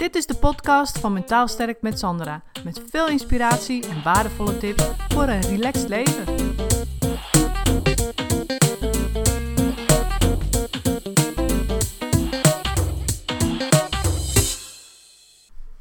Dit 0.00 0.14
is 0.14 0.26
de 0.26 0.34
podcast 0.34 0.98
van 0.98 1.12
Mentaal 1.12 1.48
Sterk 1.48 1.82
met 1.82 1.98
Sandra. 1.98 2.42
Met 2.64 2.82
veel 2.90 3.08
inspiratie 3.08 3.88
en 3.88 4.02
waardevolle 4.02 4.58
tips 4.58 4.90
voor 5.08 5.22
een 5.22 5.40
relaxed 5.40 5.88
leven. 5.88 6.24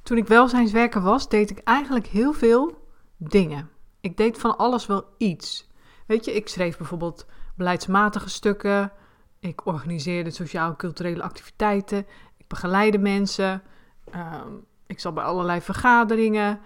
Toen 0.04 0.18
ik 0.18 0.28
welzijnswerker 0.28 1.02
was, 1.02 1.30
deed 1.30 1.50
ik 1.50 1.58
eigenlijk 1.58 2.08
heel 2.08 2.34
veel 2.34 2.88
dingen. 3.18 3.70
Ik 4.02 4.18
deed 4.18 4.40
van 4.40 4.58
alles 4.58 4.86
wel 4.86 5.06
iets. 5.18 5.70
Weet 6.08 6.26
je, 6.26 6.34
ik 6.34 6.48
schreef 6.48 6.78
bijvoorbeeld 6.78 7.26
beleidsmatige 7.56 8.30
stukken. 8.30 8.92
Ik 9.40 9.66
organiseerde 9.66 10.32
sociaal-culturele 10.32 11.24
activiteiten. 11.24 12.06
Ik 12.38 12.48
begeleide 12.48 12.98
mensen. 12.98 13.64
Ehm, 14.12 14.54
ik 14.88 15.00
zat 15.00 15.14
bij 15.14 15.24
allerlei 15.24 15.62
vergaderingen. 15.62 16.60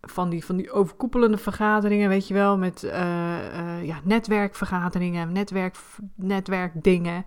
Van 0.00 0.28
die, 0.28 0.44
van 0.44 0.56
die 0.56 0.70
overkoepelende 0.70 1.36
vergaderingen, 1.36 2.08
weet 2.08 2.28
je 2.28 2.34
wel. 2.34 2.58
Met 2.58 2.82
uh, 2.82 3.84
ja, 3.84 4.00
netwerkvergaderingen, 4.04 5.32
netwerk, 5.32 5.76
netwerkdingen. 6.14 7.24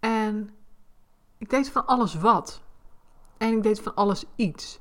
En 0.00 0.50
ik 1.38 1.50
deed 1.50 1.70
van 1.70 1.86
alles 1.86 2.14
wat. 2.14 2.62
En 3.38 3.52
ik 3.52 3.62
deed 3.62 3.80
van 3.80 3.94
alles 3.94 4.24
iets. 4.36 4.80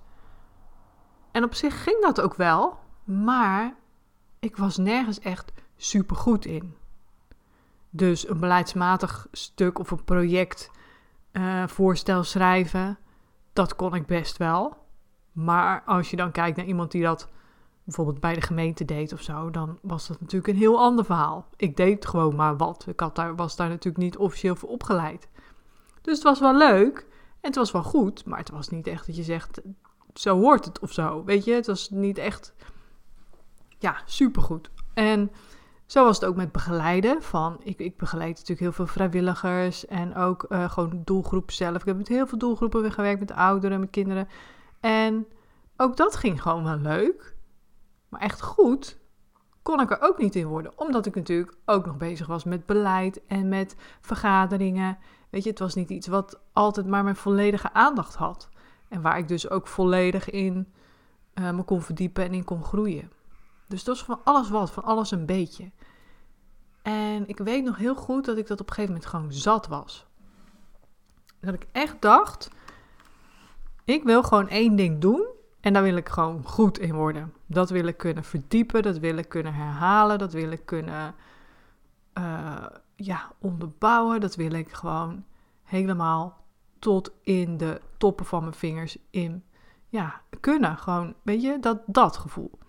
En 1.31 1.43
op 1.43 1.53
zich 1.53 1.83
ging 1.83 2.01
dat 2.01 2.21
ook 2.21 2.35
wel. 2.35 2.79
Maar 3.03 3.75
ik 4.39 4.57
was 4.57 4.77
nergens 4.77 5.19
echt 5.19 5.51
super 5.77 6.15
goed 6.15 6.45
in. 6.45 6.75
Dus 7.89 8.29
een 8.29 8.39
beleidsmatig 8.39 9.27
stuk 9.31 9.79
of 9.79 9.91
een 9.91 10.03
project 10.03 10.71
uh, 11.31 11.67
voorstel 11.67 12.23
schrijven, 12.23 12.97
dat 13.53 13.75
kon 13.75 13.95
ik 13.95 14.05
best 14.05 14.37
wel. 14.37 14.77
Maar 15.31 15.83
als 15.85 16.09
je 16.09 16.15
dan 16.15 16.31
kijkt 16.31 16.57
naar 16.57 16.65
iemand 16.65 16.91
die 16.91 17.03
dat 17.03 17.29
bijvoorbeeld 17.83 18.19
bij 18.19 18.33
de 18.33 18.41
gemeente 18.41 18.85
deed 18.85 19.13
of 19.13 19.21
zo, 19.21 19.49
dan 19.49 19.79
was 19.81 20.07
dat 20.07 20.19
natuurlijk 20.19 20.47
een 20.47 20.59
heel 20.59 20.79
ander 20.79 21.05
verhaal. 21.05 21.47
Ik 21.55 21.77
deed 21.77 22.05
gewoon 22.05 22.35
maar 22.35 22.57
wat. 22.57 22.85
Ik 22.87 22.99
had 22.99 23.15
daar, 23.15 23.35
was 23.35 23.55
daar 23.55 23.69
natuurlijk 23.69 24.03
niet 24.03 24.17
officieel 24.17 24.55
voor 24.55 24.69
opgeleid. 24.69 25.27
Dus 26.01 26.13
het 26.13 26.23
was 26.23 26.39
wel 26.39 26.57
leuk 26.57 26.97
en 27.41 27.49
het 27.49 27.55
was 27.55 27.71
wel 27.71 27.83
goed, 27.83 28.25
maar 28.25 28.39
het 28.39 28.49
was 28.49 28.69
niet 28.69 28.87
echt 28.87 29.05
dat 29.05 29.15
je 29.15 29.23
zegt, 29.23 29.61
zo 30.13 30.39
hoort 30.39 30.65
het 30.65 30.79
of 30.79 30.91
zo. 30.91 31.23
Weet 31.23 31.45
je, 31.45 31.53
het 31.53 31.67
was 31.67 31.89
niet 31.89 32.17
echt, 32.17 32.53
ja, 33.79 34.01
supergoed. 34.05 34.69
En 34.93 35.31
zo 35.93 36.03
was 36.03 36.19
het 36.19 36.29
ook 36.29 36.35
met 36.35 36.51
begeleiden. 36.51 37.21
Van, 37.21 37.59
ik, 37.63 37.79
ik 37.79 37.97
begeleid 37.97 38.29
natuurlijk 38.29 38.59
heel 38.59 38.71
veel 38.71 38.87
vrijwilligers 38.87 39.85
en 39.85 40.15
ook 40.15 40.45
uh, 40.49 40.69
gewoon 40.69 41.01
doelgroep 41.03 41.51
zelf. 41.51 41.79
Ik 41.79 41.85
heb 41.85 41.97
met 41.97 42.07
heel 42.07 42.27
veel 42.27 42.37
doelgroepen 42.37 42.81
weer 42.81 42.91
gewerkt, 42.91 43.19
met 43.19 43.31
ouderen, 43.31 43.79
met 43.79 43.89
kinderen. 43.89 44.27
En 44.79 45.27
ook 45.77 45.97
dat 45.97 46.15
ging 46.15 46.41
gewoon 46.41 46.63
wel 46.63 46.77
leuk. 46.77 47.35
Maar 48.09 48.21
echt 48.21 48.41
goed 48.41 48.99
kon 49.61 49.81
ik 49.81 49.91
er 49.91 50.01
ook 50.01 50.17
niet 50.17 50.35
in 50.35 50.47
worden. 50.47 50.71
Omdat 50.75 51.05
ik 51.05 51.15
natuurlijk 51.15 51.57
ook 51.65 51.85
nog 51.85 51.97
bezig 51.97 52.27
was 52.27 52.43
met 52.43 52.65
beleid 52.65 53.25
en 53.25 53.49
met 53.49 53.75
vergaderingen. 54.01 54.97
Weet 55.29 55.43
je, 55.43 55.49
het 55.49 55.59
was 55.59 55.75
niet 55.75 55.89
iets 55.89 56.07
wat 56.07 56.39
altijd 56.53 56.87
maar 56.87 57.03
mijn 57.03 57.15
volledige 57.15 57.73
aandacht 57.73 58.15
had. 58.15 58.49
En 58.89 59.01
waar 59.01 59.17
ik 59.17 59.27
dus 59.27 59.49
ook 59.49 59.67
volledig 59.67 60.29
in 60.29 60.73
uh, 61.35 61.51
me 61.51 61.63
kon 61.63 61.81
verdiepen 61.81 62.23
en 62.23 62.33
in 62.33 62.43
kon 62.43 62.63
groeien. 62.63 63.11
Dus 63.73 63.83
dat 63.83 63.95
was 63.95 64.05
van 64.05 64.19
alles 64.23 64.49
wat, 64.49 64.71
van 64.71 64.83
alles 64.83 65.11
een 65.11 65.25
beetje. 65.25 65.71
En 66.81 67.27
ik 67.27 67.37
weet 67.37 67.63
nog 67.63 67.77
heel 67.77 67.95
goed 67.95 68.25
dat 68.25 68.37
ik 68.37 68.47
dat 68.47 68.59
op 68.59 68.67
een 68.67 68.73
gegeven 68.73 68.93
moment 68.93 69.09
gewoon 69.09 69.31
zat 69.31 69.67
was. 69.67 70.05
Dat 71.39 71.53
ik 71.53 71.67
echt 71.71 72.01
dacht, 72.01 72.49
ik 73.83 74.03
wil 74.03 74.23
gewoon 74.23 74.47
één 74.47 74.75
ding 74.75 75.01
doen 75.01 75.27
en 75.61 75.73
daar 75.73 75.83
wil 75.83 75.95
ik 75.95 76.09
gewoon 76.09 76.43
goed 76.45 76.79
in 76.79 76.93
worden. 76.93 77.33
Dat 77.45 77.69
wil 77.69 77.85
ik 77.85 77.97
kunnen 77.97 78.23
verdiepen, 78.23 78.81
dat 78.81 78.97
wil 78.97 79.17
ik 79.17 79.29
kunnen 79.29 79.53
herhalen, 79.53 80.17
dat 80.17 80.33
wil 80.33 80.51
ik 80.51 80.65
kunnen 80.65 81.15
uh, 82.17 82.65
ja, 82.95 83.31
onderbouwen. 83.39 84.21
Dat 84.21 84.35
wil 84.35 84.51
ik 84.51 84.73
gewoon 84.73 85.23
helemaal 85.63 86.43
tot 86.79 87.11
in 87.21 87.57
de 87.57 87.81
toppen 87.97 88.25
van 88.25 88.41
mijn 88.41 88.53
vingers 88.53 88.97
in 89.09 89.43
ja, 89.89 90.21
kunnen. 90.39 90.77
Gewoon, 90.77 91.13
weet 91.21 91.41
je, 91.41 91.59
dat, 91.59 91.81
dat 91.85 92.17
gevoel. 92.17 92.61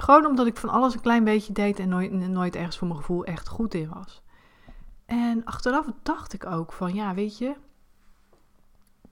Gewoon 0.00 0.26
omdat 0.26 0.46
ik 0.46 0.56
van 0.56 0.68
alles 0.68 0.94
een 0.94 1.00
klein 1.00 1.24
beetje 1.24 1.52
deed 1.52 1.78
en 1.78 1.88
nooit, 1.88 2.12
nooit 2.12 2.56
ergens 2.56 2.78
voor 2.78 2.88
mijn 2.88 3.00
gevoel 3.00 3.24
echt 3.24 3.48
goed 3.48 3.74
in 3.74 3.88
was. 3.94 4.22
En 5.06 5.44
achteraf 5.44 5.86
dacht 6.02 6.32
ik 6.32 6.46
ook 6.46 6.72
van, 6.72 6.94
ja, 6.94 7.14
weet 7.14 7.38
je, 7.38 7.54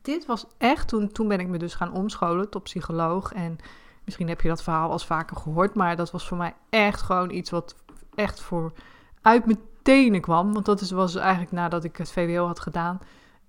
dit 0.03 0.27
was 0.27 0.47
echt, 0.59 0.89
toen, 0.89 1.13
toen 1.13 1.29
ben 1.29 1.41
ik 1.41 1.49
me 1.49 1.59
dus 1.59 1.75
gaan 1.75 1.93
omscholen 1.93 2.51
tot 2.51 2.63
psycholoog. 2.63 3.33
En 3.33 3.57
misschien 4.05 4.29
heb 4.29 4.41
je 4.41 4.49
dat 4.49 4.63
verhaal 4.63 4.91
al 4.91 4.99
vaker 4.99 5.37
gehoord, 5.37 5.75
maar 5.75 5.97
dat 5.97 6.11
was 6.11 6.29
voor 6.29 6.37
mij 6.37 6.55
echt 6.71 7.03
gewoon 7.03 7.31
iets 7.31 7.51
wat 7.51 7.75
echt 8.15 8.41
voor 8.41 8.73
uit 9.23 9.47
mijn 9.47 9.61
tenen 9.83 10.21
kwam. 10.21 10.53
Want 10.53 10.67
dat 10.67 10.81
is, 10.81 10.91
was 10.91 11.15
eigenlijk 11.15 11.53
nadat 11.53 11.85
ik 11.85 11.97
het 11.97 12.13
VWO 12.13 12.47
had 12.47 12.61
gedaan, 12.61 12.99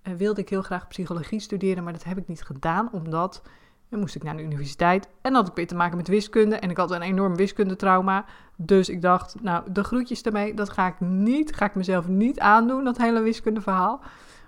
uh, 0.04 0.14
wilde 0.14 0.42
ik 0.42 0.50
heel 0.50 0.62
graag 0.62 0.88
psychologie 0.88 1.40
studeren, 1.40 1.84
maar 1.84 1.94
dat 1.94 2.04
heb 2.04 2.18
ik 2.18 2.28
niet 2.28 2.44
gedaan, 2.44 2.90
omdat 2.92 3.42
dan 3.90 4.00
moest 4.00 4.16
ik 4.16 4.24
naar 4.24 4.38
de 4.38 4.44
universiteit 4.44 5.10
en 5.22 5.34
had 5.34 5.48
ik 5.48 5.56
weer 5.56 5.68
te 5.68 5.76
maken 5.76 5.98
met 5.98 6.08
wiskunde. 6.08 6.56
En 6.56 6.70
ik 6.70 6.78
had 6.78 6.92
een 6.92 7.02
enorm 7.02 7.36
wiskundetrauma. 7.36 8.26
Dus 8.58 8.90
ik 8.90 9.02
dacht, 9.02 9.42
nou, 9.42 9.72
de 9.72 9.84
groetjes 9.84 10.22
ermee, 10.22 10.54
dat 10.54 10.70
ga 10.70 10.88
ik 10.88 11.00
niet, 11.00 11.56
ga 11.56 11.66
ik 11.66 11.76
mezelf 11.76 12.08
niet 12.08 12.40
aandoen, 12.40 12.84
dat 12.84 12.98
hele 12.98 13.22
wiskundeverhaal. 13.22 14.02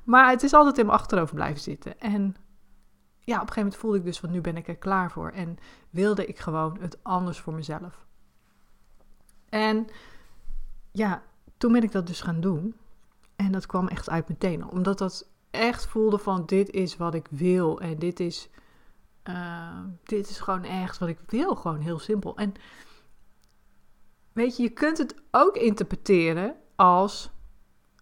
Maar 0.03 0.29
het 0.29 0.43
is 0.43 0.53
altijd 0.53 0.77
in 0.77 0.85
mijn 0.85 0.97
achterhoofd 0.97 1.33
blijven 1.33 1.61
zitten. 1.61 1.99
En 1.99 2.35
ja, 3.19 3.35
op 3.35 3.41
een 3.41 3.53
gegeven 3.53 3.55
moment 3.55 3.75
voelde 3.75 3.97
ik 3.97 4.03
dus 4.03 4.19
van 4.19 4.31
nu 4.31 4.41
ben 4.41 4.57
ik 4.57 4.67
er 4.67 4.77
klaar 4.77 5.11
voor. 5.11 5.29
En 5.29 5.57
wilde 5.89 6.25
ik 6.25 6.39
gewoon 6.39 6.77
het 6.79 7.03
anders 7.03 7.39
voor 7.39 7.53
mezelf. 7.53 8.05
En 9.49 9.87
ja, 10.91 11.23
toen 11.57 11.71
ben 11.71 11.83
ik 11.83 11.91
dat 11.91 12.07
dus 12.07 12.21
gaan 12.21 12.41
doen. 12.41 12.75
En 13.35 13.51
dat 13.51 13.65
kwam 13.65 13.87
echt 13.87 14.09
uit 14.09 14.27
mijn 14.27 14.39
tenen. 14.39 14.69
Omdat 14.69 14.97
dat 14.97 15.29
echt 15.51 15.87
voelde 15.87 16.17
van 16.17 16.45
dit 16.45 16.69
is 16.69 16.97
wat 16.97 17.13
ik 17.13 17.27
wil. 17.29 17.79
En 17.79 17.99
dit 17.99 18.19
is 18.19 18.49
Ehm, 19.23 19.85
dit 20.03 20.29
is 20.29 20.39
gewoon 20.39 20.63
echt 20.63 20.97
wat 20.97 21.09
ik 21.09 21.19
wil, 21.27 21.55
gewoon 21.55 21.79
heel 21.79 21.99
simpel. 21.99 22.37
En 22.37 22.53
weet 24.33 24.57
je, 24.57 24.63
je 24.63 24.69
kunt 24.69 24.97
het 24.97 25.15
ook 25.31 25.55
interpreteren 25.55 26.55
als: 26.75 27.31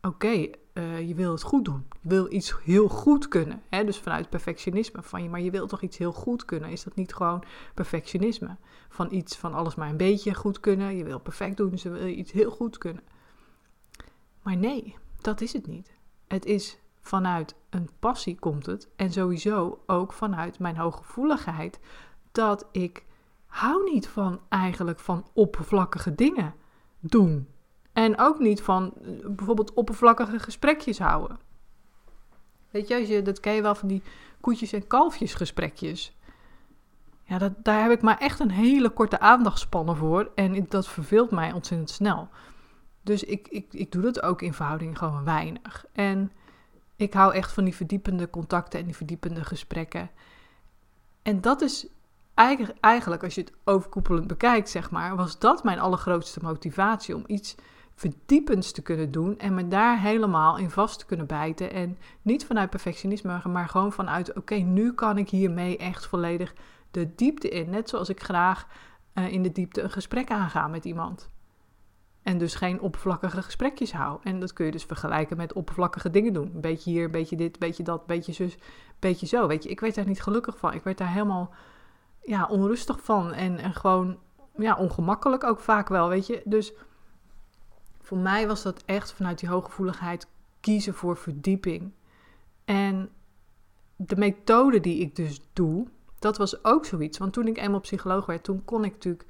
oké, 0.02 0.50
eh, 0.74 1.08
je 1.08 1.16
wil 1.16 1.32
het 1.32 1.42
goed 1.42 1.66
doen. 1.66 1.88
Je 2.02 2.10
wil 2.10 2.32
iets 2.32 2.56
heel 2.64 2.88
goed 2.88 3.28
kunnen. 3.28 3.62
Hè? 3.70 3.84
Dus 3.84 3.98
vanuit 3.98 4.30
perfectionisme 4.30 5.04
van 5.04 5.24
je, 5.24 5.30
maar 5.30 5.42
je 5.42 5.52
wil 5.52 5.68
toch 5.68 5.82
iets 5.82 5.98
heel 5.98 6.14
goed 6.14 6.46
kunnen. 6.46 6.70
Is 6.70 6.84
dat 6.84 6.96
niet 6.96 7.14
gewoon 7.14 7.44
perfectionisme? 7.74 8.58
Van 8.90 9.14
iets 9.14 9.38
van 9.38 9.54
alles 9.54 9.76
maar 9.76 9.90
een 9.90 9.98
beetje 9.98 10.34
goed 10.34 10.60
kunnen. 10.60 10.96
Je 10.96 11.04
wil 11.04 11.20
perfect 11.20 11.58
doen, 11.58 11.70
dus 11.70 11.82
je 11.82 11.90
wil 11.90 12.08
iets 12.08 12.32
heel 12.32 12.52
goed 12.52 12.78
kunnen. 12.78 13.04
Maar 14.42 14.58
nee, 14.58 14.96
dat 15.22 15.42
is 15.42 15.54
het 15.54 15.68
niet. 15.68 15.94
Het 16.28 16.46
is 16.46 16.80
vanuit 17.10 17.56
een 17.70 17.90
passie 18.00 18.40
komt 18.40 18.66
het. 18.66 18.90
En 18.96 19.12
sowieso 19.12 19.84
ook 19.86 20.14
vanuit 20.14 20.60
mijn 20.60 20.78
hooggevoeligheid. 20.78 21.80
Dat 22.32 22.68
ik 22.72 23.06
hou 23.46 23.92
niet 23.92 24.08
van 24.08 24.40
eigenlijk 24.50 25.00
van 25.00 25.28
oppervlakkige 25.34 26.16
dingen 26.16 26.54
doen. 27.00 27.48
En 27.94 28.20
ook 28.20 28.40
niet 28.40 28.62
van 28.62 28.94
eh, 29.02 29.10
bijvoorbeeld 29.26 29.74
oppervlakkige 29.74 30.40
gesprekjes 30.40 31.00
houden. 31.00 31.40
Weet 32.72 32.88
je, 32.88 33.08
je, 33.08 33.22
dat 33.22 33.40
ken 33.40 33.54
je 33.54 33.62
wel 33.62 33.76
van 33.76 33.88
die 33.88 34.04
koetjes- 34.42 34.74
en 34.74 34.88
kalfjesgesprekjes. 34.88 36.18
Ja, 37.24 37.38
dat, 37.38 37.54
daar 37.64 37.82
heb 37.82 37.92
ik 37.92 38.02
maar 38.02 38.18
echt 38.18 38.40
een 38.40 38.52
hele 38.52 38.90
korte 38.90 39.20
aandachtspannen 39.20 39.96
voor. 39.96 40.32
En 40.36 40.66
dat 40.70 40.88
verveelt 40.88 41.32
mij 41.32 41.52
ontzettend 41.52 41.90
snel. 41.90 42.30
Dus 43.02 43.24
ik, 43.24 43.48
ik, 43.48 43.74
ik 43.74 43.92
doe 43.92 44.02
dat 44.02 44.22
ook 44.22 44.42
in 44.42 44.54
verhouding 44.54 44.98
gewoon 44.98 45.24
weinig. 45.24 45.86
En 45.92 46.32
ik 47.00 47.14
hou 47.14 47.34
echt 47.34 47.52
van 47.52 47.64
die 47.64 47.76
verdiepende 47.76 48.30
contacten 48.30 48.80
en 48.80 48.86
die 48.86 48.96
verdiepende 48.96 49.44
gesprekken. 49.44 50.10
En 51.22 51.42
dat 51.42 51.62
is 51.62 51.88
eigenlijk, 52.34 53.24
als 53.24 53.36
je 53.36 53.42
het 53.42 53.54
overkoepelend 53.64 54.28
bekijkt, 54.28 54.70
zeg 54.70 54.92
maar, 54.92 55.16
was 55.16 55.40
dat 55.40 55.64
mijn 55.64 55.80
allergrootste 55.80 56.40
motivatie 56.44 57.16
om 57.16 57.24
iets 57.28 57.56
verdiepends 57.96 58.72
te 58.72 58.82
kunnen 58.82 59.12
doen 59.12 59.38
en 59.38 59.54
me 59.54 59.68
daar 59.68 60.02
helemaal 60.02 60.58
in 60.58 60.70
vast 60.70 61.00
te 61.00 61.06
kunnen 61.06 61.28
bijten. 61.28 61.72
En 61.72 61.98
niet 62.22 62.46
vanuit 62.46 62.70
perfectionisme, 62.70 63.42
maar 63.44 63.70
gewoon 63.70 63.92
vanuit: 63.92 64.36
oké, 64.36 64.56
nu 64.56 64.94
kan 64.94 65.18
ik 65.18 65.30
hiermee 65.30 65.78
echt 65.78 66.06
volledig 66.06 66.54
de 66.92 67.16
diepte 67.16 67.50
in. 67.50 67.70
Net 67.70 67.90
zoals 67.90 68.10
ik 68.10 68.24
graag 68.24 68.68
uh, 69.14 69.32
in 69.32 69.44
de 69.44 69.52
diepte 69.52 69.82
een 69.82 69.92
gesprek 69.92 70.32
aanga 70.32 70.68
met 70.68 70.86
iemand. 70.86 71.30
En 72.24 72.38
dus 72.38 72.56
geen 72.56 72.82
oppervlakkige 72.82 73.42
gesprekjes 73.42 73.94
hou. 73.94 74.20
En 74.24 74.40
dat 74.40 74.54
kun 74.54 74.66
je 74.66 74.72
dus 74.72 74.84
vergelijken 74.84 75.38
met 75.38 75.54
oppervlakkige 75.54 76.10
dingen 76.10 76.34
doen. 76.34 76.52
Beetje 76.54 76.92
hier, 76.92 77.10
beetje 77.10 77.36
dit, 77.36 77.60
beetje 77.60 77.84
dat, 77.84 78.06
beetje 78.06 78.32
zus, 78.32 78.58
beetje 79.00 79.26
zo. 79.26 79.48
Weet 79.48 79.64
je, 79.64 79.70
ik 79.70 79.80
werd 79.80 79.96
daar 79.96 80.08
niet 80.08 80.22
gelukkig 80.22 80.58
van. 80.58 80.74
Ik 80.74 80.84
werd 80.84 80.98
daar 80.98 81.12
helemaal 81.12 81.54
ja, 82.24 82.46
onrustig 82.46 83.04
van. 83.04 83.34
En, 83.34 83.58
en 83.58 83.74
gewoon 83.74 84.18
ja, 84.56 84.76
ongemakkelijk 84.76 85.44
ook 85.44 85.60
vaak 85.60 85.90
wel, 85.90 86.10
weet 86.10 86.28
je. 86.28 86.42
Dus 86.46 86.74
voor 88.02 88.18
mij 88.18 88.48
was 88.48 88.64
dat 88.64 88.84
echt 88.86 89.12
vanuit 89.12 89.40
die 89.40 89.50
hooggevoeligheid 89.50 90.28
kiezen 90.60 90.94
voor 90.94 91.18
verdieping. 91.18 91.92
En 92.66 93.10
de 93.96 94.16
methode 94.16 94.80
die 94.80 95.00
ik 95.00 95.16
dus 95.16 95.42
doe, 95.54 95.88
dat 96.20 96.38
was 96.38 96.64
ook 96.64 96.86
zoiets. 96.86 97.18
Want 97.18 97.34
toen 97.34 97.48
ik 97.48 97.58
eenmaal 97.58 97.80
psycholoog 97.80 98.26
werd, 98.26 98.44
toen 98.44 98.66
kon 98.66 98.84
ik 98.84 98.92
natuurlijk, 98.92 99.26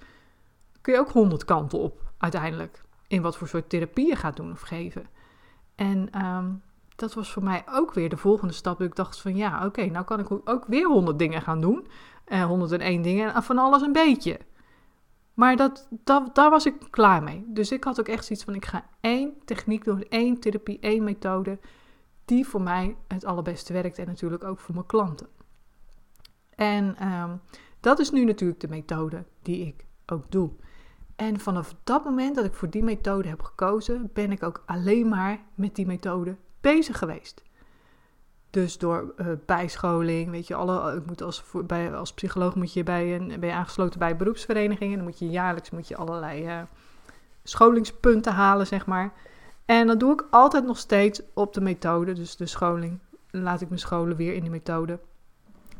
kun 0.90 1.00
ook 1.00 1.12
honderd 1.12 1.46
kanten 1.46 1.80
op 1.80 2.12
uiteindelijk. 2.18 2.82
In 3.08 3.22
wat 3.22 3.38
voor 3.38 3.48
soort 3.48 3.70
therapie 3.70 4.08
je 4.08 4.16
gaat 4.16 4.36
doen 4.36 4.52
of 4.52 4.62
geven. 4.62 5.08
En 5.76 6.12
ehm, 6.12 6.52
dat 6.96 7.14
was 7.14 7.32
voor 7.32 7.44
mij 7.44 7.64
ook 7.70 7.94
weer 7.94 8.10
de 8.10 8.18
volgende 8.18 8.54
stap. 8.54 8.82
Ik 8.82 8.96
dacht 8.96 9.22
van 9.22 9.36
ja, 9.36 9.66
oké, 9.66 9.86
nou 9.86 10.06
kan 10.06 10.20
ik 10.20 10.50
ook 10.50 10.66
weer 10.68 10.88
honderd 10.88 11.20
dingen 11.20 11.42
gaan 11.42 11.62
doen. 11.62 11.88
Uh, 12.28 12.46
101 12.46 13.02
dingen 13.02 13.34
en 13.34 13.44
van 13.44 13.58
alles 13.58 13.82
een 13.82 13.92
beetje. 13.92 14.40
Maar 15.34 15.56
dat, 15.56 15.88
dat, 16.04 16.36
daar 16.36 16.50
was 16.50 16.66
ik 16.66 16.76
klaar 16.90 17.24
mee. 17.24 17.46
Dus 17.48 17.72
ik 17.72 17.84
had 17.84 18.00
ook 18.00 18.08
echt 18.08 18.26
zoiets 18.26 18.46
van: 18.46 18.56
ik 18.56 18.66
ga 18.66 18.86
één 19.00 19.34
techniek 19.46 19.84
doen, 19.84 20.04
één 20.10 20.40
therapie, 20.40 20.80
één 20.80 21.04
methode. 21.04 21.60
Die 22.26 22.48
voor 22.48 22.62
mij 22.62 22.96
het 23.08 23.26
allerbeste 23.26 23.74
werkt 23.74 23.98
en 23.98 24.08
natuurlijk 24.08 24.44
ook 24.44 24.60
voor 24.60 24.74
mijn 24.74 24.86
klanten. 24.86 25.28
En 26.56 26.96
ehm, 26.96 27.36
dat 27.80 28.00
is 28.00 28.12
nu 28.12 28.26
natuurlijk 28.26 28.60
de 28.60 28.68
methode 28.68 29.26
die 29.42 29.66
ik 29.66 29.86
ook 30.06 30.32
doe. 30.32 30.52
En 31.20 31.40
vanaf 31.40 31.76
dat 31.84 32.04
moment 32.04 32.36
dat 32.36 32.46
ik 32.46 32.54
voor 32.54 32.70
die 32.70 32.84
methode 32.84 33.28
heb 33.28 33.42
gekozen, 33.42 34.10
ben 34.14 34.32
ik 34.32 34.44
ook 34.44 34.64
alleen 34.66 35.08
maar 35.08 35.40
met 35.56 35.76
die 35.76 35.86
methode 35.86 36.36
bezig 36.62 36.98
geweest. 36.98 37.44
Dus 38.50 38.78
door 38.78 39.14
uh, 39.18 39.28
bijscholing, 39.46 40.30
weet 40.30 40.48
je, 40.48 40.56
alle, 40.56 40.96
ik 40.96 41.06
moet 41.06 41.22
als, 41.22 41.44
bij, 41.66 41.96
als 41.96 42.14
psycholoog 42.14 42.56
moet 42.56 42.74
je 42.74 42.84
bij 42.84 43.16
een, 43.16 43.28
ben 43.40 43.50
je 43.50 43.56
aangesloten 43.56 44.00
bij 44.00 44.16
beroepsverenigingen. 44.16 44.96
Dan 44.96 45.06
moet 45.06 45.20
je 45.20 45.30
jaarlijks 45.30 45.70
moet 45.70 45.88
je 45.88 45.96
allerlei 45.96 46.46
uh, 46.46 46.62
scholingspunten 47.44 48.34
halen, 48.34 48.68
zeg 48.68 48.86
maar. 48.86 49.14
En 49.66 49.88
dat 49.88 50.00
doe 50.00 50.14
ik 50.14 50.26
altijd 50.30 50.66
nog 50.66 50.78
steeds 50.78 51.22
op 51.34 51.54
de 51.54 51.62
methode, 51.62 52.14
dus 52.14 52.36
de 52.36 52.46
scholing. 52.46 53.00
Laat 53.30 53.62
ik 53.62 53.70
me 53.70 53.78
scholen 53.78 54.16
weer 54.16 54.34
in 54.34 54.42
die 54.42 54.52
methode, 54.52 55.00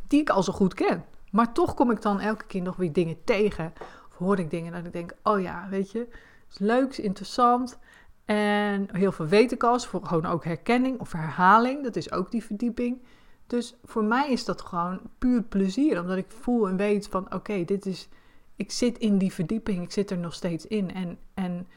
die 0.08 0.22
ik 0.22 0.30
al 0.30 0.44
zo 0.44 0.54
goed 0.54 0.74
ken. 0.74 1.06
Maar 1.32 1.54
toch 1.54 1.74
kom 1.74 1.92
ik 1.92 2.02
dan 2.02 2.20
elke 2.20 2.46
keer 2.46 2.62
nog 2.62 2.76
weer 2.76 2.94
dingen 2.94 3.24
tegen. 3.24 3.74
Hoor 4.20 4.40
ik 4.40 4.50
dingen 4.50 4.72
dat 4.72 4.86
ik 4.86 4.94
denk, 4.94 5.14
oh 5.24 5.42
ja, 5.42 5.68
weet 5.70 5.92
je, 5.92 6.08
is 6.50 6.58
leuk, 6.58 6.90
is 6.90 7.00
interessant. 7.00 7.80
En 8.26 8.88
heel 8.92 9.12
veel 9.12 9.26
weet 9.26 9.52
ik 9.52 9.64
al, 9.64 9.80
voor 9.80 10.06
gewoon 10.06 10.26
ook 10.26 10.44
herkenning 10.44 11.00
of 11.00 11.12
herhaling. 11.12 11.84
Dat 11.84 11.96
is 11.96 12.12
ook 12.12 12.32
die 12.32 12.44
verdieping. 12.44 13.02
Dus 13.48 13.76
voor 13.84 14.04
mij 14.04 14.32
is 14.32 14.46
dat 14.46 14.62
gewoon 14.62 15.00
puur 15.18 15.44
plezier, 15.44 16.02
omdat 16.02 16.18
ik 16.18 16.32
voel 16.32 16.68
en 16.68 16.78
weet 16.78 17.08
van 17.08 17.34
oké, 17.34 17.66
dit 17.66 17.86
is, 17.86 18.10
ik 18.56 18.72
zit 18.72 18.98
in 18.98 19.18
die 19.18 19.34
verdieping, 19.34 19.84
ik 19.84 19.92
zit 19.92 20.12
er 20.12 20.18
nog 20.18 20.34
steeds 20.34 20.68
in. 20.68 20.94
En, 20.94 21.18
en 21.34 21.68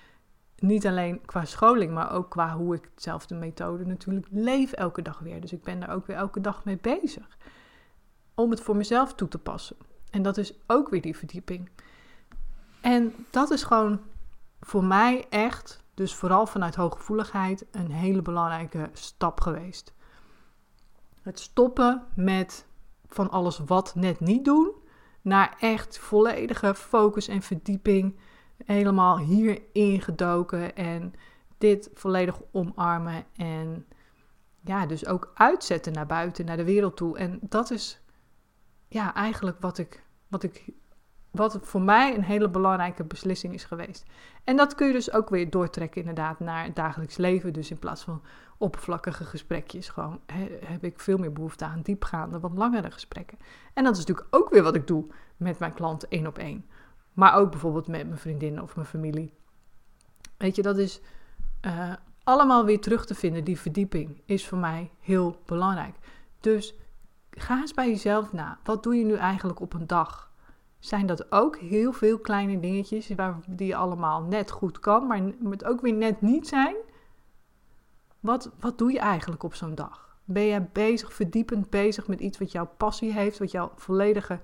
niet 0.58 0.86
alleen 0.86 1.20
qua 1.24 1.44
scholing, 1.44 1.92
maar 1.92 2.12
ook 2.12 2.30
qua 2.30 2.56
hoe 2.56 2.74
ik 2.74 2.90
zelf 2.96 3.26
de 3.26 3.34
methode 3.34 3.86
natuurlijk 3.86 4.26
leef 4.30 4.72
elke 4.72 5.02
dag 5.02 5.18
weer. 5.18 5.40
Dus 5.40 5.52
ik 5.52 5.62
ben 5.62 5.80
daar 5.80 5.94
ook 5.94 6.06
weer 6.06 6.16
elke 6.16 6.40
dag 6.40 6.64
mee 6.64 6.78
bezig. 6.80 7.38
Om 8.34 8.50
het 8.50 8.60
voor 8.60 8.76
mezelf 8.76 9.14
toe 9.14 9.28
te 9.28 9.38
passen. 9.38 9.76
En 10.10 10.22
dat 10.22 10.36
is 10.36 10.54
ook 10.66 10.88
weer 10.88 11.02
die 11.02 11.16
verdieping. 11.16 11.70
En 12.82 13.14
dat 13.30 13.50
is 13.50 13.62
gewoon 13.62 14.00
voor 14.60 14.84
mij 14.84 15.26
echt 15.28 15.82
dus 15.94 16.14
vooral 16.14 16.46
vanuit 16.46 16.74
hooggevoeligheid 16.74 17.66
een 17.70 17.90
hele 17.90 18.22
belangrijke 18.22 18.90
stap 18.92 19.40
geweest. 19.40 19.92
Het 21.22 21.40
stoppen 21.40 22.02
met 22.14 22.66
van 23.06 23.30
alles 23.30 23.58
wat 23.58 23.94
net 23.94 24.20
niet 24.20 24.44
doen, 24.44 24.72
naar 25.20 25.56
echt 25.60 25.98
volledige 25.98 26.74
focus 26.74 27.28
en 27.28 27.42
verdieping. 27.42 28.18
Helemaal 28.64 29.18
hierin 29.18 30.00
gedoken 30.00 30.76
en 30.76 31.14
dit 31.58 31.90
volledig 31.94 32.40
omarmen 32.52 33.24
en 33.36 33.86
ja, 34.60 34.86
dus 34.86 35.06
ook 35.06 35.30
uitzetten 35.34 35.92
naar 35.92 36.06
buiten, 36.06 36.44
naar 36.44 36.56
de 36.56 36.64
wereld 36.64 36.96
toe. 36.96 37.18
En 37.18 37.38
dat 37.40 37.70
is 37.70 38.00
ja, 38.88 39.14
eigenlijk 39.14 39.60
wat 39.60 39.78
ik, 39.78 40.04
wat 40.28 40.42
ik 40.42 40.72
wat 41.32 41.58
voor 41.62 41.82
mij 41.82 42.14
een 42.14 42.24
hele 42.24 42.48
belangrijke 42.48 43.04
beslissing 43.04 43.54
is 43.54 43.64
geweest. 43.64 44.04
En 44.44 44.56
dat 44.56 44.74
kun 44.74 44.86
je 44.86 44.92
dus 44.92 45.12
ook 45.12 45.28
weer 45.28 45.50
doortrekken 45.50 46.00
inderdaad 46.00 46.40
naar 46.40 46.64
het 46.64 46.76
dagelijks 46.76 47.16
leven. 47.16 47.52
Dus 47.52 47.70
in 47.70 47.78
plaats 47.78 48.02
van 48.02 48.22
oppervlakkige 48.58 49.24
gesprekjes, 49.24 49.88
gewoon 49.88 50.20
heb 50.64 50.84
ik 50.84 51.00
veel 51.00 51.18
meer 51.18 51.32
behoefte 51.32 51.64
aan 51.64 51.80
diepgaande, 51.82 52.40
wat 52.40 52.52
langere 52.54 52.90
gesprekken. 52.90 53.38
En 53.74 53.84
dat 53.84 53.92
is 53.92 53.98
natuurlijk 53.98 54.36
ook 54.36 54.50
weer 54.50 54.62
wat 54.62 54.74
ik 54.74 54.86
doe 54.86 55.06
met 55.36 55.58
mijn 55.58 55.74
klanten 55.74 56.08
één 56.10 56.26
op 56.26 56.38
één. 56.38 56.66
Maar 57.12 57.34
ook 57.34 57.50
bijvoorbeeld 57.50 57.88
met 57.88 58.06
mijn 58.06 58.18
vriendinnen 58.18 58.62
of 58.62 58.74
mijn 58.74 58.86
familie. 58.86 59.34
Weet 60.36 60.56
je, 60.56 60.62
dat 60.62 60.78
is 60.78 61.00
uh, 61.66 61.92
allemaal 62.24 62.64
weer 62.64 62.80
terug 62.80 63.06
te 63.06 63.14
vinden. 63.14 63.44
Die 63.44 63.58
verdieping 63.58 64.22
is 64.24 64.46
voor 64.46 64.58
mij 64.58 64.90
heel 65.00 65.40
belangrijk. 65.46 65.96
Dus 66.40 66.74
ga 67.30 67.60
eens 67.60 67.74
bij 67.74 67.88
jezelf 67.88 68.32
na. 68.32 68.58
Wat 68.64 68.82
doe 68.82 68.94
je 68.94 69.04
nu 69.04 69.14
eigenlijk 69.14 69.60
op 69.60 69.74
een 69.74 69.86
dag? 69.86 70.31
Zijn 70.84 71.06
dat 71.06 71.32
ook 71.32 71.58
heel 71.58 71.92
veel 71.92 72.18
kleine 72.18 72.60
dingetjes 72.60 73.08
waar, 73.08 73.38
die 73.48 73.66
je 73.66 73.76
allemaal 73.76 74.22
net 74.22 74.50
goed 74.50 74.78
kan, 74.80 75.06
maar 75.06 75.20
het 75.50 75.64
ook 75.64 75.80
weer 75.80 75.92
net 75.92 76.20
niet 76.20 76.48
zijn. 76.48 76.76
Wat, 78.20 78.50
wat 78.60 78.78
doe 78.78 78.92
je 78.92 78.98
eigenlijk 78.98 79.42
op 79.42 79.54
zo'n 79.54 79.74
dag? 79.74 80.16
Ben 80.24 80.42
je 80.42 80.66
bezig, 80.72 81.12
verdiepend 81.12 81.70
bezig 81.70 82.08
met 82.08 82.20
iets 82.20 82.38
wat 82.38 82.52
jouw 82.52 82.70
passie 82.76 83.12
heeft, 83.12 83.38
wat 83.38 83.50
jouw 83.50 83.72
volledige 83.76 84.40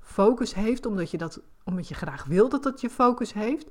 focus 0.00 0.54
heeft, 0.54 0.86
omdat 0.86 1.10
je, 1.10 1.18
dat, 1.18 1.40
omdat 1.64 1.88
je 1.88 1.94
graag 1.94 2.24
wil 2.24 2.48
dat 2.48 2.62
dat 2.62 2.80
je 2.80 2.90
focus 2.90 3.32
heeft? 3.32 3.70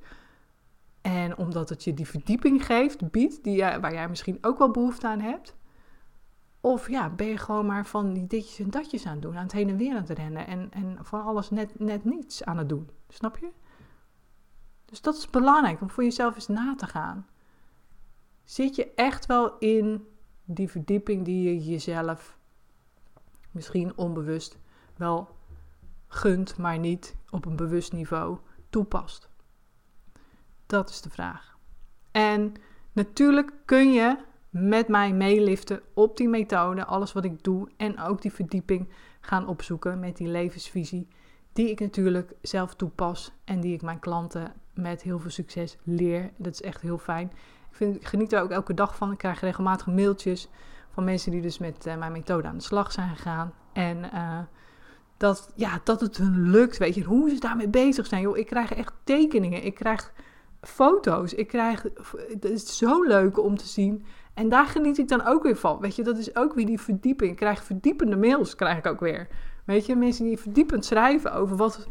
En 1.01 1.37
omdat 1.37 1.69
het 1.69 1.83
je 1.83 1.93
die 1.93 2.07
verdieping 2.07 2.65
geeft, 2.65 3.11
biedt, 3.11 3.43
die, 3.43 3.61
waar 3.61 3.93
jij 3.93 4.09
misschien 4.09 4.37
ook 4.41 4.57
wel 4.57 4.71
behoefte 4.71 5.07
aan 5.07 5.21
hebt? 5.21 5.55
Of 6.61 6.89
ja, 6.89 7.09
ben 7.09 7.27
je 7.27 7.37
gewoon 7.37 7.65
maar 7.65 7.85
van 7.85 8.13
die 8.13 8.27
ditjes 8.27 8.59
en 8.59 8.69
datjes 8.69 9.05
aan 9.05 9.13
het 9.13 9.21
doen, 9.21 9.37
aan 9.37 9.43
het 9.43 9.51
heen 9.51 9.69
en 9.69 9.77
weer 9.77 9.91
aan 9.91 10.01
het 10.01 10.17
rennen 10.17 10.47
en, 10.47 10.71
en 10.71 10.97
van 11.01 11.23
alles 11.23 11.49
net, 11.49 11.79
net 11.79 12.05
niets 12.05 12.43
aan 12.43 12.57
het 12.57 12.69
doen. 12.69 12.89
Snap 13.07 13.37
je? 13.37 13.49
Dus 14.85 15.01
dat 15.01 15.15
is 15.15 15.29
belangrijk 15.29 15.81
om 15.81 15.89
voor 15.89 16.03
jezelf 16.03 16.35
eens 16.35 16.47
na 16.47 16.75
te 16.75 16.87
gaan. 16.87 17.27
Zit 18.43 18.75
je 18.75 18.93
echt 18.93 19.25
wel 19.25 19.57
in 19.57 20.07
die 20.43 20.69
verdieping 20.69 21.25
die 21.25 21.43
je 21.43 21.65
jezelf 21.65 22.37
misschien 23.51 23.97
onbewust 23.97 24.57
wel 24.95 25.35
gunt, 26.07 26.57
maar 26.57 26.79
niet 26.79 27.15
op 27.29 27.45
een 27.45 27.55
bewust 27.55 27.93
niveau 27.93 28.37
toepast? 28.69 29.29
Dat 30.65 30.89
is 30.89 31.01
de 31.01 31.09
vraag. 31.09 31.57
En 32.11 32.53
natuurlijk 32.91 33.53
kun 33.65 33.91
je 33.91 34.17
met 34.59 34.87
mij 34.87 35.13
meeliften 35.13 35.81
op 35.93 36.17
die 36.17 36.29
methode, 36.29 36.85
alles 36.85 37.13
wat 37.13 37.25
ik 37.25 37.43
doe 37.43 37.69
en 37.77 37.99
ook 37.99 38.21
die 38.21 38.33
verdieping 38.33 38.89
gaan 39.19 39.47
opzoeken 39.47 39.99
met 39.99 40.17
die 40.17 40.27
levensvisie, 40.27 41.07
die 41.53 41.69
ik 41.69 41.79
natuurlijk 41.79 42.33
zelf 42.41 42.75
toepas 42.75 43.31
en 43.43 43.59
die 43.59 43.73
ik 43.73 43.81
mijn 43.81 43.99
klanten 43.99 44.53
met 44.73 45.01
heel 45.01 45.19
veel 45.19 45.29
succes 45.29 45.77
leer. 45.83 46.31
Dat 46.37 46.53
is 46.53 46.61
echt 46.61 46.81
heel 46.81 46.97
fijn. 46.97 47.31
Ik, 47.69 47.75
vind, 47.75 48.05
geniet 48.05 48.33
er 48.33 48.41
ook 48.41 48.51
elke 48.51 48.73
dag 48.73 48.95
van. 48.95 49.11
Ik 49.11 49.17
krijg 49.17 49.39
regelmatig 49.39 49.87
mailtjes 49.87 50.49
van 50.89 51.03
mensen 51.03 51.31
die 51.31 51.41
dus 51.41 51.57
met 51.57 51.85
uh, 51.85 51.95
mijn 51.95 52.11
methode 52.11 52.47
aan 52.47 52.57
de 52.57 52.63
slag 52.63 52.91
zijn 52.91 53.15
gegaan. 53.15 53.53
En 53.73 53.97
uh, 53.97 54.39
dat, 55.17 55.51
ja, 55.55 55.81
dat 55.83 56.01
het 56.01 56.17
hun 56.17 56.49
lukt, 56.49 56.77
weet 56.77 56.95
je, 56.95 57.03
hoe 57.03 57.29
ze 57.29 57.39
daarmee 57.39 57.67
bezig 57.67 58.05
zijn. 58.05 58.21
Joh, 58.21 58.37
ik 58.37 58.45
krijg 58.45 58.73
echt 58.73 58.93
tekeningen, 59.03 59.63
ik 59.63 59.75
krijg 59.75 60.13
foto's, 60.61 61.33
ik 61.33 61.47
krijg, 61.47 61.85
het 62.29 62.45
is 62.45 62.77
zo 62.77 63.03
leuk 63.03 63.39
om 63.39 63.57
te 63.57 63.67
zien. 63.67 64.05
En 64.37 64.49
daar 64.49 64.65
geniet 64.65 64.97
ik 64.97 65.07
dan 65.07 65.25
ook 65.25 65.43
weer 65.43 65.55
van. 65.55 65.79
Weet 65.79 65.95
je, 65.95 66.03
dat 66.03 66.17
is 66.17 66.35
ook 66.35 66.53
weer 66.53 66.65
die 66.65 66.79
verdieping. 66.79 67.31
Ik 67.31 67.37
krijg 67.37 67.63
verdiepende 67.63 68.17
mails, 68.17 68.55
krijg 68.55 68.77
ik 68.77 68.85
ook 68.85 68.99
weer. 68.99 69.27
Weet 69.65 69.85
je, 69.85 69.95
mensen 69.95 70.25
die 70.25 70.37
verdiepend 70.37 70.85
schrijven 70.85 71.33
over 71.33 71.57
wat, 71.57 71.87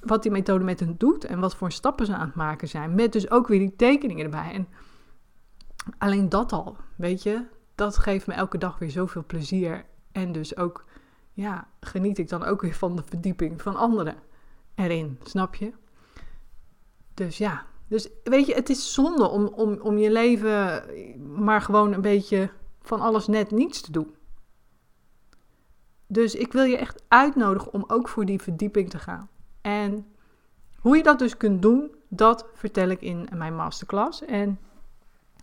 wat 0.00 0.22
die 0.22 0.32
methode 0.32 0.64
met 0.64 0.80
hen 0.80 0.94
doet 0.98 1.24
en 1.24 1.40
wat 1.40 1.56
voor 1.56 1.72
stappen 1.72 2.06
ze 2.06 2.14
aan 2.14 2.26
het 2.26 2.34
maken 2.34 2.68
zijn. 2.68 2.94
Met 2.94 3.12
dus 3.12 3.30
ook 3.30 3.48
weer 3.48 3.58
die 3.58 3.76
tekeningen 3.76 4.24
erbij. 4.24 4.52
En 4.52 4.68
alleen 5.98 6.28
dat 6.28 6.52
al, 6.52 6.76
weet 6.96 7.22
je, 7.22 7.44
dat 7.74 7.98
geeft 7.98 8.26
me 8.26 8.34
elke 8.34 8.58
dag 8.58 8.78
weer 8.78 8.90
zoveel 8.90 9.24
plezier. 9.26 9.84
En 10.12 10.32
dus 10.32 10.56
ook, 10.56 10.84
ja, 11.32 11.68
geniet 11.80 12.18
ik 12.18 12.28
dan 12.28 12.44
ook 12.44 12.60
weer 12.60 12.74
van 12.74 12.96
de 12.96 13.02
verdieping 13.02 13.62
van 13.62 13.76
anderen 13.76 14.14
erin, 14.74 15.18
snap 15.22 15.54
je? 15.54 15.72
Dus 17.14 17.38
ja, 17.38 17.66
dus 17.88 18.08
weet 18.24 18.46
je, 18.46 18.54
het 18.54 18.70
is 18.70 18.92
zonde 18.92 19.28
om, 19.28 19.46
om, 19.46 19.78
om 19.80 19.98
je 19.98 20.10
leven 20.10 20.84
maar 21.42 21.60
gewoon 21.60 21.92
een 21.92 22.00
beetje 22.00 22.50
van 22.82 23.00
alles 23.00 23.26
net 23.26 23.50
niets 23.50 23.80
te 23.80 23.92
doen. 23.92 24.14
Dus 26.06 26.34
ik 26.34 26.52
wil 26.52 26.64
je 26.64 26.76
echt 26.76 27.02
uitnodigen 27.08 27.72
om 27.72 27.84
ook 27.86 28.08
voor 28.08 28.24
die 28.24 28.40
verdieping 28.40 28.90
te 28.90 28.98
gaan. 28.98 29.28
En 29.60 30.06
hoe 30.78 30.96
je 30.96 31.02
dat 31.02 31.18
dus 31.18 31.36
kunt 31.36 31.62
doen, 31.62 31.94
dat 32.08 32.46
vertel 32.54 32.88
ik 32.88 33.00
in 33.00 33.28
mijn 33.34 33.54
masterclass. 33.54 34.24
En 34.24 34.58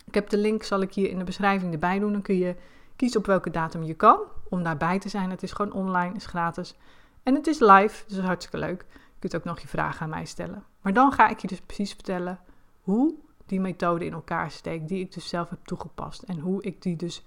ik 0.04 0.14
heb 0.14 0.28
de 0.28 0.38
link, 0.38 0.62
zal 0.62 0.80
ik 0.80 0.94
hier 0.94 1.10
in 1.10 1.18
de 1.18 1.24
beschrijving 1.24 1.72
erbij 1.72 1.98
doen. 1.98 2.12
Dan 2.12 2.22
kun 2.22 2.38
je 2.38 2.56
kiezen 2.96 3.20
op 3.20 3.26
welke 3.26 3.50
datum 3.50 3.82
je 3.82 3.94
kan 3.94 4.20
om 4.48 4.62
daarbij 4.62 4.98
te 4.98 5.08
zijn. 5.08 5.30
Het 5.30 5.42
is 5.42 5.52
gewoon 5.52 5.72
online, 5.72 6.14
is 6.14 6.26
gratis. 6.26 6.74
En 7.22 7.34
het 7.34 7.46
is 7.46 7.58
live, 7.58 8.04
dus 8.06 8.18
hartstikke 8.18 8.66
leuk. 8.66 8.84
Je 9.16 9.28
kunt 9.28 9.36
ook 9.36 9.44
nog 9.44 9.60
je 9.60 9.68
vragen 9.68 10.00
aan 10.00 10.10
mij 10.10 10.24
stellen. 10.24 10.64
Maar 10.80 10.92
dan 10.92 11.12
ga 11.12 11.28
ik 11.28 11.38
je 11.38 11.46
dus 11.46 11.60
precies 11.60 11.92
vertellen 11.92 12.40
hoe 12.80 13.14
die 13.46 13.60
methode 13.60 14.04
in 14.04 14.12
elkaar 14.12 14.50
steekt, 14.50 14.88
die 14.88 15.00
ik 15.00 15.12
dus 15.12 15.28
zelf 15.28 15.50
heb 15.50 15.64
toegepast. 15.64 16.22
En 16.22 16.38
hoe 16.38 16.62
ik 16.62 16.82
die 16.82 16.96
dus 16.96 17.22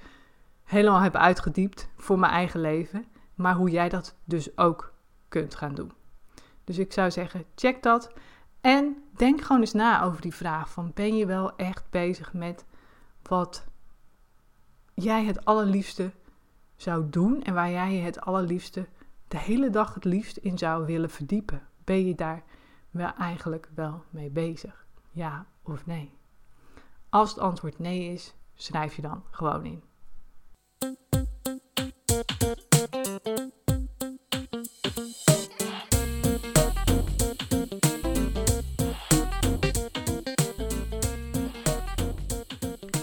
helemaal 0.64 1.00
heb 1.00 1.16
uitgediept 1.16 1.90
voor 1.98 2.20
mijn 2.20 2.32
eigen 2.32 2.62
leven. 2.62 3.06
maar 3.36 3.56
hoe 3.56 3.70
jij 3.70 3.90
dat 3.90 4.16
dus 4.24 4.58
ook 4.58 4.94
kunt 5.28 5.56
gaan 5.56 5.76
doen. 5.76 5.92
Dus 6.64 6.78
ik 6.78 6.94
zou 6.94 7.12
zeggen, 7.12 7.46
check 7.56 7.84
dat. 7.84 8.12
En 8.62 9.04
denk 9.16 9.42
gewoon 9.42 9.62
eens 9.62 9.74
na 9.74 10.04
over 10.04 10.22
die 10.22 10.34
vraag 10.34 10.70
van 10.70 10.92
ben 10.94 11.18
je 11.18 11.26
wel 11.26 11.56
echt 11.56 11.90
bezig 11.90 12.34
met 12.34 12.66
wat 13.22 13.66
jij 14.94 15.26
het 15.26 15.46
allerliefste 15.46 16.12
zou 16.76 17.10
doen 17.10 17.44
en 17.44 17.54
waar 17.54 17.70
jij 17.70 17.94
je 17.94 18.02
het 18.02 18.22
allerliefste 18.22 18.88
de 19.28 19.38
hele 19.38 19.70
dag 19.70 19.94
het 19.94 20.04
liefst 20.04 20.38
in 20.38 20.58
zou 20.58 20.86
willen 20.86 21.10
verdiepen? 21.10 21.69
Ben 21.90 22.06
je 22.06 22.16
daar 22.16 22.44
wel 22.90 23.14
eigenlijk 23.14 23.70
wel 23.76 24.04
mee 24.10 24.30
bezig? 24.30 24.86
Ja 25.12 25.46
of 25.64 25.86
nee? 25.86 26.18
Als 27.10 27.30
het 27.30 27.40
antwoord 27.40 27.80
nee 27.80 28.14
is, 28.14 28.36
schrijf 28.56 28.96
je 28.96 29.02
dan 29.02 29.24
gewoon 29.32 29.66
in. 29.66 29.84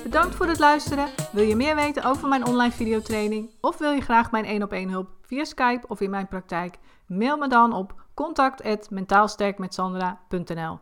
Bedankt 0.02 0.34
voor 0.34 0.46
het 0.46 0.58
luisteren. 0.58 1.08
Wil 1.32 1.44
je 1.44 1.56
meer 1.56 1.74
weten 1.74 2.04
over 2.04 2.28
mijn 2.28 2.46
online 2.46 2.72
videotraining 2.72 3.50
of 3.60 3.78
wil 3.78 3.92
je 3.92 4.00
graag 4.00 4.30
mijn 4.30 4.44
1 4.44 4.62
op 4.62 4.72
1 4.72 4.88
hulp 4.88 5.08
via 5.22 5.44
Skype 5.44 5.88
of 5.88 6.00
in 6.00 6.10
mijn 6.10 6.28
praktijk? 6.28 6.78
Mail 7.06 7.36
me 7.36 7.48
dan 7.48 7.72
op 7.72 8.05
contact@mentaalsterkmetsandra.nl. 8.16 10.74